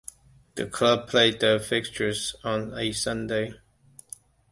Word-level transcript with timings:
The 0.55 0.65
club 0.65 1.07
play 1.09 1.29
their 1.29 1.59
fixtures 1.59 2.35
on 2.43 2.73
a 2.75 2.91
Sunday. 2.91 3.53